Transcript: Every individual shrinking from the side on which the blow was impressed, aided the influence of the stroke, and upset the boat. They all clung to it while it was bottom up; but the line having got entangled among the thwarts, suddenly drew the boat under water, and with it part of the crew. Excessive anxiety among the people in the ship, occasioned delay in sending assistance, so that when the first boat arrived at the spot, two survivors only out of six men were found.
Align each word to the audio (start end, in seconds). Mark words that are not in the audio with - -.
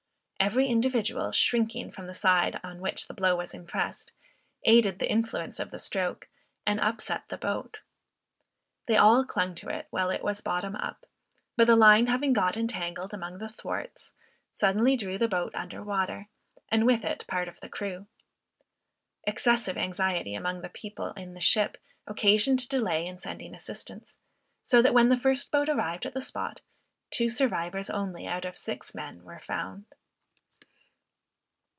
Every 0.43 0.67
individual 0.67 1.31
shrinking 1.31 1.91
from 1.91 2.07
the 2.07 2.15
side 2.15 2.59
on 2.63 2.79
which 2.81 3.07
the 3.07 3.13
blow 3.13 3.35
was 3.35 3.53
impressed, 3.53 4.11
aided 4.63 4.97
the 4.97 5.09
influence 5.09 5.59
of 5.59 5.69
the 5.69 5.77
stroke, 5.77 6.27
and 6.65 6.79
upset 6.79 7.29
the 7.29 7.37
boat. 7.37 7.77
They 8.87 8.97
all 8.97 9.23
clung 9.23 9.53
to 9.53 9.69
it 9.69 9.85
while 9.91 10.09
it 10.09 10.23
was 10.23 10.41
bottom 10.41 10.75
up; 10.75 11.05
but 11.55 11.67
the 11.67 11.75
line 11.75 12.07
having 12.07 12.33
got 12.33 12.57
entangled 12.57 13.13
among 13.13 13.37
the 13.37 13.49
thwarts, 13.49 14.13
suddenly 14.55 14.97
drew 14.97 15.19
the 15.19 15.27
boat 15.27 15.53
under 15.53 15.83
water, 15.83 16.27
and 16.69 16.87
with 16.87 17.05
it 17.05 17.23
part 17.27 17.47
of 17.47 17.59
the 17.59 17.69
crew. 17.69 18.07
Excessive 19.25 19.77
anxiety 19.77 20.33
among 20.33 20.61
the 20.63 20.69
people 20.69 21.11
in 21.13 21.35
the 21.35 21.39
ship, 21.39 21.77
occasioned 22.07 22.67
delay 22.67 23.05
in 23.05 23.19
sending 23.19 23.53
assistance, 23.53 24.17
so 24.63 24.81
that 24.81 24.95
when 24.95 25.09
the 25.09 25.17
first 25.19 25.51
boat 25.51 25.69
arrived 25.69 26.07
at 26.07 26.15
the 26.15 26.19
spot, 26.19 26.61
two 27.11 27.29
survivors 27.29 27.91
only 27.91 28.25
out 28.25 28.43
of 28.43 28.57
six 28.57 28.95
men 28.95 29.23
were 29.23 29.39
found. 29.39 29.85